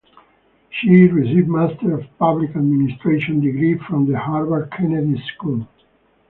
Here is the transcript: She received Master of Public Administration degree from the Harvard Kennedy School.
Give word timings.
She 0.71 1.07
received 1.09 1.47
Master 1.47 1.93
of 1.93 2.05
Public 2.17 2.55
Administration 2.55 3.39
degree 3.39 3.77
from 3.87 4.11
the 4.11 4.17
Harvard 4.17 4.71
Kennedy 4.71 5.21
School. 5.35 5.67